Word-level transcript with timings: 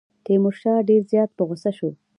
تیمورشاه 0.25 0.85
ډېر 0.89 1.01
زیات 1.11 1.29
په 1.37 1.43
غوسه 1.47 1.71
شو. 1.77 1.89